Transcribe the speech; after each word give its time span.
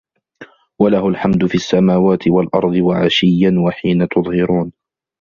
وَلَهُ 0.81 1.07
الحَمدُ 1.09 1.45
فِي 1.45 1.55
السَّماواتِ 1.55 2.27
وَالأَرضِ 2.27 2.75
وَعَشِيًّا 2.75 3.55
وَحينَ 3.65 4.07
تُظهِرونَ 4.07 4.71